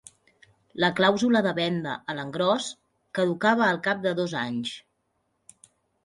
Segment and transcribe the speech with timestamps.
[0.83, 2.69] La clàusula de venda a l'engròs
[3.19, 4.73] caducava al cap de dos anys.